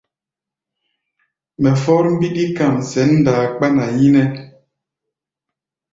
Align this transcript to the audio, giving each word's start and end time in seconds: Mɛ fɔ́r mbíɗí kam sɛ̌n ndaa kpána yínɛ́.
Mɛ 1.61 1.69
fɔ́r 1.83 2.03
mbíɗí 2.13 2.43
kam 2.57 2.75
sɛ̌n 2.89 3.09
ndaa 3.21 3.43
kpána 3.55 3.85
yínɛ́. 3.99 4.27